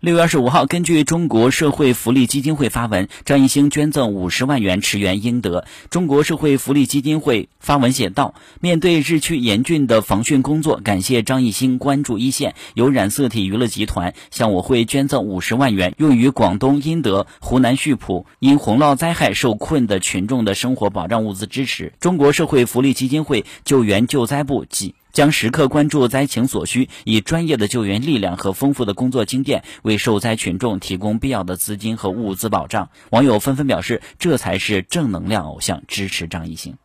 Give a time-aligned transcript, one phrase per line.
[0.00, 5.66] 六月二十五号，根据中国社会福利基金会发文，张艺兴捐赠五十万元，驰援英德。
[5.90, 21.92] 中国社会福利基金会发文写道：“面对日趋严峻的防汛工作，感谢张艺兴关注一线，由染色体娱乐集团向我会捐赠五十万元，用于广东英德、湖南溆浦因洪涝灾害受困的群众的生活保障物资支持。
[22.00, 32.90] 中国社会福利基金会救援救灾部及。”将时刻关注灾情所需，以专业的救援力量和丰富的工作经验，为受灾群众提供必要的资金和物资保障。
[33.10, 36.76] 网友纷纷表示，这才是正能量偶像，支持张艺兴。